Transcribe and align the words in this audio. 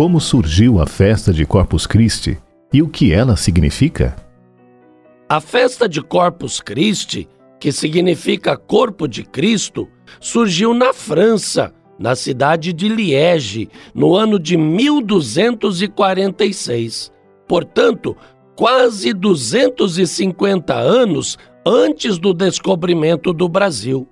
como 0.00 0.16
surgiu 0.18 0.80
a 0.80 0.86
festa 0.86 1.30
de 1.30 1.44
Corpus 1.44 1.86
Christi 1.86 2.40
e 2.72 2.80
o 2.80 2.88
que 2.88 3.12
ela 3.12 3.36
significa? 3.36 4.16
A 5.28 5.42
festa 5.42 5.86
de 5.86 6.00
Corpus 6.00 6.58
Christi, 6.58 7.28
que 7.60 7.70
significa 7.70 8.56
Corpo 8.56 9.06
de 9.06 9.22
Cristo, 9.22 9.86
surgiu 10.18 10.72
na 10.72 10.94
França, 10.94 11.74
na 11.98 12.16
cidade 12.16 12.72
de 12.72 12.88
Liege, 12.88 13.68
no 13.94 14.16
ano 14.16 14.38
de 14.38 14.56
1246. 14.56 17.12
Portanto, 17.46 18.16
quase 18.56 19.12
250 19.12 20.74
anos 20.74 21.36
antes 21.66 22.16
do 22.16 22.32
descobrimento 22.32 23.34
do 23.34 23.50
Brasil. 23.50 24.08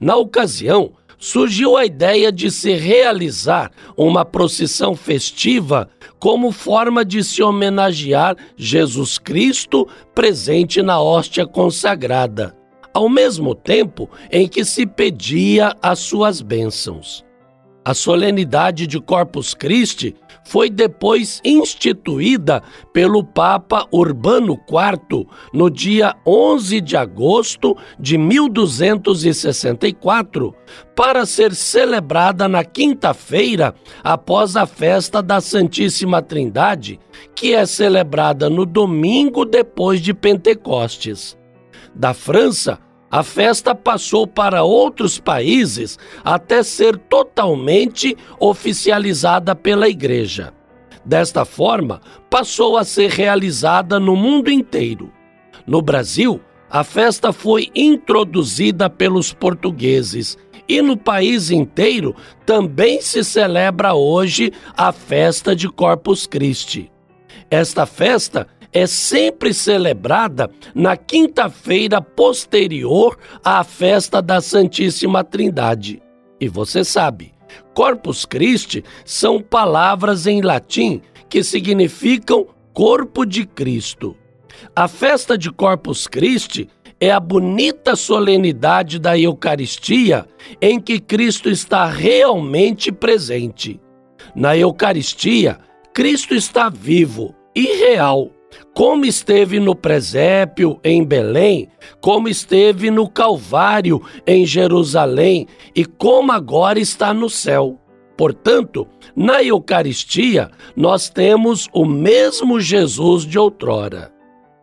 Na 0.00 0.16
ocasião, 0.16 0.90
surgiu 1.20 1.76
a 1.76 1.84
ideia 1.84 2.32
de 2.32 2.50
se 2.50 2.72
realizar 2.72 3.70
uma 3.96 4.24
procissão 4.24 4.96
festiva 4.96 5.88
como 6.18 6.50
forma 6.50 7.04
de 7.04 7.22
se 7.22 7.42
homenagear 7.42 8.36
Jesus 8.56 9.18
Cristo 9.18 9.86
presente 10.14 10.82
na 10.82 11.00
hóstia 11.00 11.46
consagrada, 11.46 12.56
ao 12.92 13.08
mesmo 13.08 13.54
tempo 13.54 14.08
em 14.32 14.48
que 14.48 14.64
se 14.64 14.86
pedia 14.86 15.76
as 15.82 15.98
suas 15.98 16.40
bênçãos. 16.40 17.29
A 17.82 17.94
solenidade 17.94 18.86
de 18.86 19.00
Corpus 19.00 19.54
Christi 19.54 20.14
foi 20.44 20.68
depois 20.68 21.40
instituída 21.42 22.62
pelo 22.92 23.24
Papa 23.24 23.86
Urbano 23.90 24.60
IV 24.68 25.26
no 25.52 25.70
dia 25.70 26.14
11 26.26 26.80
de 26.82 26.94
agosto 26.96 27.74
de 27.98 28.18
1264, 28.18 30.54
para 30.94 31.24
ser 31.24 31.54
celebrada 31.54 32.46
na 32.46 32.62
quinta-feira 32.64 33.74
após 34.04 34.56
a 34.56 34.66
festa 34.66 35.22
da 35.22 35.40
Santíssima 35.40 36.20
Trindade, 36.20 37.00
que 37.34 37.54
é 37.54 37.64
celebrada 37.64 38.50
no 38.50 38.66
domingo 38.66 39.46
depois 39.46 40.02
de 40.02 40.12
Pentecostes. 40.12 41.34
Da 41.94 42.12
França, 42.12 42.78
a 43.10 43.24
festa 43.24 43.74
passou 43.74 44.24
para 44.24 44.62
outros 44.62 45.18
países 45.18 45.98
até 46.24 46.62
ser 46.62 46.96
totalmente 46.96 48.16
oficializada 48.38 49.54
pela 49.54 49.88
Igreja. 49.88 50.54
Desta 51.04 51.44
forma, 51.44 52.00
passou 52.28 52.76
a 52.76 52.84
ser 52.84 53.10
realizada 53.10 53.98
no 53.98 54.14
mundo 54.14 54.50
inteiro. 54.50 55.10
No 55.66 55.82
Brasil, 55.82 56.40
a 56.70 56.84
festa 56.84 57.32
foi 57.32 57.68
introduzida 57.74 58.88
pelos 58.88 59.32
portugueses 59.32 60.38
e 60.68 60.80
no 60.80 60.96
país 60.96 61.50
inteiro 61.50 62.14
também 62.46 63.00
se 63.02 63.24
celebra 63.24 63.92
hoje 63.92 64.52
a 64.76 64.92
festa 64.92 65.56
de 65.56 65.68
Corpus 65.68 66.28
Christi. 66.28 66.92
Esta 67.50 67.86
festa 67.86 68.46
é 68.72 68.86
sempre 68.86 69.52
celebrada 69.52 70.50
na 70.74 70.96
quinta-feira 70.96 72.00
posterior 72.00 73.18
à 73.44 73.64
festa 73.64 74.22
da 74.22 74.40
Santíssima 74.40 75.24
Trindade. 75.24 76.02
E 76.40 76.48
você 76.48 76.84
sabe, 76.84 77.32
Corpus 77.74 78.24
Christi 78.24 78.84
são 79.04 79.40
palavras 79.40 80.26
em 80.26 80.40
latim 80.40 81.00
que 81.28 81.42
significam 81.42 82.46
corpo 82.72 83.24
de 83.24 83.44
Cristo. 83.44 84.16
A 84.74 84.86
festa 84.86 85.36
de 85.36 85.50
Corpus 85.50 86.06
Christi 86.06 86.68
é 87.00 87.10
a 87.10 87.18
bonita 87.18 87.96
solenidade 87.96 88.98
da 88.98 89.18
Eucaristia 89.18 90.26
em 90.60 90.78
que 90.78 91.00
Cristo 91.00 91.48
está 91.48 91.86
realmente 91.86 92.92
presente. 92.92 93.80
Na 94.34 94.56
Eucaristia, 94.56 95.58
Cristo 95.94 96.34
está 96.34 96.68
vivo 96.68 97.34
e 97.54 97.62
real 97.62 98.30
como 98.74 99.04
esteve 99.04 99.58
no 99.58 99.74
presépio 99.74 100.78
em 100.82 101.04
Belém, 101.04 101.68
como 102.00 102.28
esteve 102.28 102.90
no 102.90 103.08
Calvário 103.08 104.02
em 104.26 104.46
Jerusalém 104.46 105.46
e 105.74 105.84
como 105.84 106.32
agora 106.32 106.78
está 106.78 107.12
no 107.12 107.28
céu. 107.28 107.78
Portanto, 108.16 108.86
na 109.16 109.42
Eucaristia, 109.42 110.50
nós 110.76 111.08
temos 111.08 111.68
o 111.72 111.86
mesmo 111.86 112.60
Jesus 112.60 113.24
de 113.24 113.38
outrora. 113.38 114.12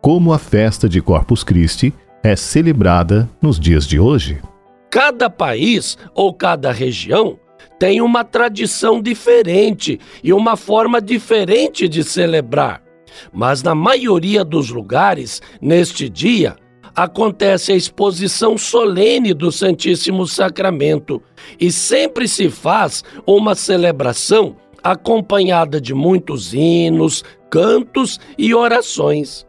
Como 0.00 0.32
a 0.32 0.38
festa 0.38 0.88
de 0.88 1.02
Corpus 1.02 1.42
Christi 1.42 1.92
é 2.22 2.36
celebrada 2.36 3.28
nos 3.42 3.58
dias 3.58 3.86
de 3.86 3.98
hoje? 3.98 4.40
Cada 4.88 5.28
país 5.28 5.98
ou 6.14 6.32
cada 6.32 6.72
região 6.72 7.38
tem 7.78 8.00
uma 8.00 8.24
tradição 8.24 9.00
diferente 9.00 9.98
e 10.22 10.32
uma 10.32 10.56
forma 10.56 11.00
diferente 11.00 11.88
de 11.88 12.04
celebrar. 12.04 12.89
Mas 13.32 13.62
na 13.62 13.74
maioria 13.74 14.44
dos 14.44 14.70
lugares, 14.70 15.40
neste 15.60 16.08
dia, 16.08 16.56
acontece 16.94 17.72
a 17.72 17.76
exposição 17.76 18.58
solene 18.58 19.32
do 19.32 19.50
Santíssimo 19.50 20.26
Sacramento 20.26 21.22
e 21.58 21.70
sempre 21.70 22.26
se 22.26 22.50
faz 22.50 23.04
uma 23.26 23.54
celebração 23.54 24.56
acompanhada 24.82 25.80
de 25.80 25.94
muitos 25.94 26.54
hinos, 26.54 27.22
cantos 27.50 28.18
e 28.38 28.54
orações. 28.54 29.46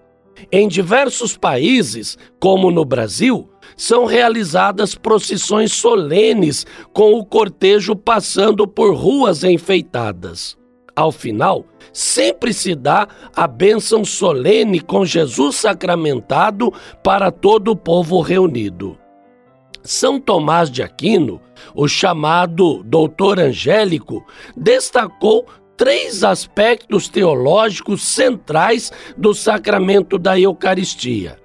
Em 0.51 0.67
diversos 0.67 1.37
países, 1.37 2.17
como 2.39 2.71
no 2.71 2.83
Brasil, 2.83 3.49
são 3.77 4.05
realizadas 4.05 4.95
procissões 4.95 5.71
solenes 5.71 6.65
com 6.93 7.13
o 7.13 7.25
cortejo 7.25 7.95
passando 7.95 8.67
por 8.67 8.95
ruas 8.95 9.43
enfeitadas. 9.43 10.60
Ao 10.95 11.11
final, 11.11 11.65
sempre 11.93 12.53
se 12.53 12.75
dá 12.75 13.07
a 13.35 13.47
bênção 13.47 14.03
solene 14.03 14.79
com 14.79 15.05
Jesus 15.05 15.55
sacramentado 15.55 16.73
para 17.03 17.31
todo 17.31 17.71
o 17.71 17.75
povo 17.75 18.19
reunido. 18.21 18.97
São 19.83 20.19
Tomás 20.19 20.69
de 20.69 20.83
Aquino, 20.83 21.41
o 21.73 21.87
chamado 21.87 22.83
doutor 22.83 23.39
angélico, 23.39 24.23
destacou 24.55 25.45
três 25.75 26.23
aspectos 26.23 27.07
teológicos 27.07 28.03
centrais 28.03 28.91
do 29.17 29.33
sacramento 29.33 30.19
da 30.19 30.39
Eucaristia. 30.39 31.37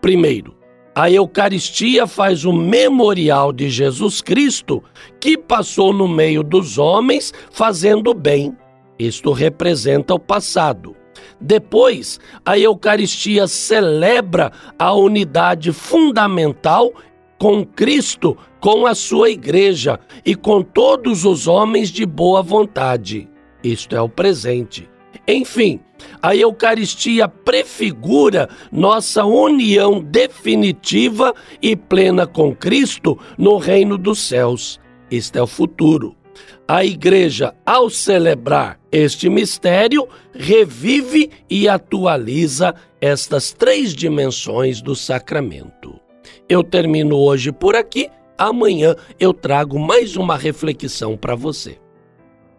Primeiro, 0.00 0.56
a 0.94 1.10
Eucaristia 1.10 2.06
faz 2.06 2.44
o 2.44 2.52
memorial 2.52 3.52
de 3.52 3.68
Jesus 3.68 4.22
Cristo 4.22 4.82
que 5.20 5.36
passou 5.36 5.92
no 5.92 6.06
meio 6.06 6.42
dos 6.42 6.78
homens 6.78 7.34
fazendo 7.50 8.14
bem. 8.14 8.56
Isto 8.98 9.32
representa 9.32 10.14
o 10.14 10.18
passado. 10.18 10.96
Depois, 11.40 12.20
a 12.44 12.58
Eucaristia 12.58 13.46
celebra 13.46 14.52
a 14.78 14.92
unidade 14.92 15.72
fundamental 15.72 16.92
com 17.38 17.64
Cristo, 17.64 18.36
com 18.60 18.86
a 18.86 18.94
sua 18.94 19.30
igreja 19.30 19.98
e 20.24 20.34
com 20.34 20.62
todos 20.62 21.24
os 21.24 21.46
homens 21.46 21.90
de 21.90 22.06
boa 22.06 22.42
vontade. 22.42 23.28
Isto 23.62 23.96
é 23.96 24.00
o 24.00 24.08
presente. 24.08 24.88
Enfim, 25.26 25.80
a 26.22 26.36
Eucaristia 26.36 27.26
prefigura 27.26 28.48
nossa 28.70 29.24
união 29.24 30.02
definitiva 30.02 31.34
e 31.60 31.74
plena 31.74 32.26
com 32.26 32.54
Cristo 32.54 33.18
no 33.38 33.56
reino 33.56 33.96
dos 33.96 34.18
céus. 34.20 34.80
Isto 35.10 35.38
é 35.38 35.42
o 35.42 35.46
futuro. 35.46 36.14
A 36.66 36.82
igreja, 36.82 37.54
ao 37.66 37.90
celebrar 37.90 38.80
este 38.90 39.28
mistério, 39.28 40.08
revive 40.32 41.30
e 41.48 41.68
atualiza 41.68 42.74
estas 42.98 43.52
três 43.52 43.92
dimensões 43.92 44.80
do 44.80 44.96
sacramento. 44.96 46.00
Eu 46.48 46.64
termino 46.64 47.18
hoje 47.18 47.52
por 47.52 47.76
aqui. 47.76 48.08
Amanhã 48.38 48.96
eu 49.20 49.34
trago 49.34 49.78
mais 49.78 50.16
uma 50.16 50.38
reflexão 50.38 51.18
para 51.18 51.34
você. 51.34 51.78